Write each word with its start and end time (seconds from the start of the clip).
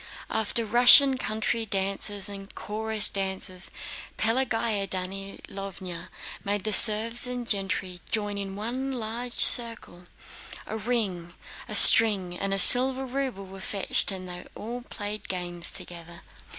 After 0.31 0.65
Russian 0.65 1.15
country 1.15 1.63
dances 1.63 2.27
and 2.27 2.55
chorus 2.55 3.07
dances, 3.07 3.69
Pelagéya 4.17 4.89
Danílovna 4.89 6.07
made 6.43 6.63
the 6.63 6.73
serfs 6.73 7.27
and 7.27 7.47
gentry 7.47 8.01
join 8.09 8.35
in 8.39 8.55
one 8.55 8.93
large 8.93 9.39
circle: 9.39 10.05
a 10.65 10.75
ring, 10.75 11.35
a 11.67 11.75
string, 11.75 12.35
and 12.35 12.51
a 12.51 12.57
silver 12.57 13.05
ruble 13.05 13.45
were 13.45 13.59
fetched 13.59 14.09
and 14.11 14.27
they 14.27 14.47
all 14.55 14.81
played 14.81 15.29
games 15.29 15.71
together. 15.71 16.23